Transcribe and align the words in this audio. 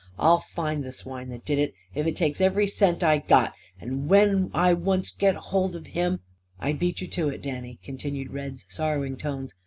"I'll 0.17 0.39
find 0.39 0.83
the 0.83 0.91
swine 0.91 1.29
that 1.29 1.45
did 1.45 1.59
it, 1.59 1.75
if 1.93 2.07
it 2.07 2.15
takes 2.15 2.41
every 2.41 2.65
cent 2.65 3.03
I 3.03 3.19
got. 3.19 3.53
And 3.79 4.09
when 4.09 4.49
I 4.51 4.73
once 4.73 5.11
get 5.11 5.35
hold 5.35 5.75
of 5.75 5.85
him" 5.93 6.21
"I 6.59 6.73
beat 6.73 7.01
you 7.01 7.07
to 7.09 7.29
it, 7.29 7.43
Danny," 7.43 7.77
continued 7.83 8.31
Red's 8.31 8.65
sorrowing 8.67 9.15
tones. 9.15 9.53